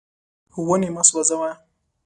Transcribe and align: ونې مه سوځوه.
ونې 0.67 0.89
مه 0.95 1.03
سوځوه. 1.09 1.51